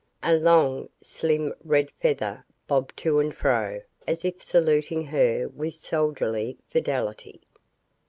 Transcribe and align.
A 0.23 0.35
long, 0.35 0.89
slim 0.99 1.53
red 1.63 1.91
feather 1.91 2.43
bobbed 2.65 2.97
to 2.97 3.19
and 3.19 3.35
fro 3.35 3.81
as 4.07 4.25
if 4.25 4.41
saluting 4.41 5.05
her 5.05 5.47
with 5.47 5.75
soldierly 5.75 6.57
fidelity. 6.71 7.39